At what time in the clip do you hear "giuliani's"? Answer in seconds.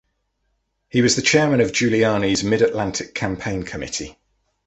1.73-2.43